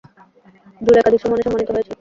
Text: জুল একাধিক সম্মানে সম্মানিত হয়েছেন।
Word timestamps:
জুল 0.81 0.95
একাধিক 0.97 1.19
সম্মানে 1.21 1.43
সম্মানিত 1.45 1.69
হয়েছেন। 1.71 1.89